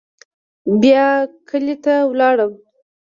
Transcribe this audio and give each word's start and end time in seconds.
بيا 0.81 1.05
کلي 1.49 1.75
ته 1.83 1.93
ولاړم. 2.11 2.51